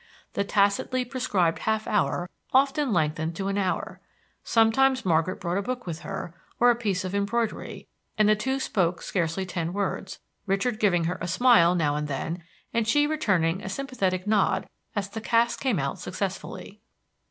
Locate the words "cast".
15.21-15.59